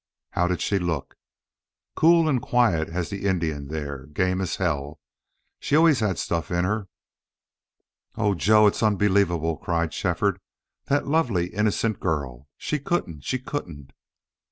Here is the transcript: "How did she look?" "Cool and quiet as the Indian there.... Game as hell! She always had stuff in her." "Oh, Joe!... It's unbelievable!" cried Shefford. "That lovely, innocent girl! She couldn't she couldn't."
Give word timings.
"How 0.31 0.47
did 0.47 0.61
she 0.61 0.79
look?" 0.79 1.13
"Cool 1.95 2.27
and 2.27 2.41
quiet 2.41 2.89
as 2.89 3.11
the 3.11 3.27
Indian 3.27 3.67
there.... 3.67 4.07
Game 4.07 4.41
as 4.41 4.55
hell! 4.55 4.99
She 5.59 5.75
always 5.75 5.99
had 5.99 6.17
stuff 6.17 6.49
in 6.49 6.65
her." 6.65 6.87
"Oh, 8.15 8.33
Joe!... 8.33 8.65
It's 8.65 8.81
unbelievable!" 8.81 9.57
cried 9.57 9.93
Shefford. 9.93 10.39
"That 10.85 11.05
lovely, 11.07 11.49
innocent 11.53 11.99
girl! 11.99 12.47
She 12.57 12.79
couldn't 12.79 13.23
she 13.23 13.37
couldn't." 13.37 13.93